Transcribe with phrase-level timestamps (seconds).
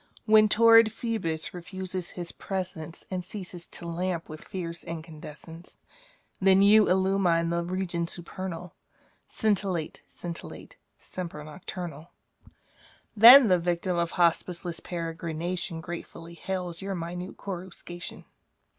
[0.25, 5.75] When torrid Phoebus refuses his presence And ceases to lamp with fierce incandescence^
[6.39, 8.73] Then you illumine the regions supernal.
[9.27, 12.07] Scintillate, scintillate, semper nocturnal.
[12.45, 18.25] Saintc Margirie 4T7 Then the yictiin of hospiceless peregrination Gratefully hails your minute coruscation.